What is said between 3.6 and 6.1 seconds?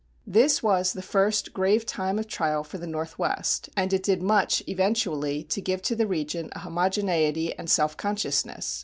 and it did much eventually to give to the